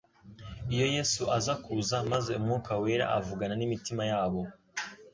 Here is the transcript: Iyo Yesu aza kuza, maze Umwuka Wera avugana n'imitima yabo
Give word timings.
Iyo 0.73 0.85
Yesu 0.95 1.21
aza 1.37 1.53
kuza, 1.63 1.95
maze 2.11 2.31
Umwuka 2.39 2.71
Wera 2.81 3.05
avugana 3.17 3.53
n'imitima 3.57 4.03
yabo 4.11 4.41